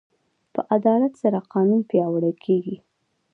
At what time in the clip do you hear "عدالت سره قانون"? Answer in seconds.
0.75-1.81